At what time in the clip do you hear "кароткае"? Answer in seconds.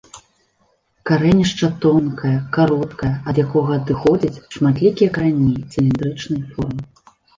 2.57-3.09